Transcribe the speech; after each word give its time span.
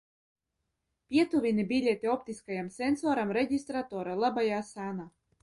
Pietuvini 1.11 1.65
biļeti 1.73 2.09
optiskajam 2.15 2.73
sensoram 2.79 3.35
reģistratora 3.39 4.19
labajā 4.25 4.65
sānā. 4.73 5.09